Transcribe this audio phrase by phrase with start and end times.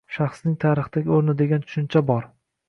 [0.13, 2.27] “Shaxsning tarixdagi o‘rni” degan tushuncha bor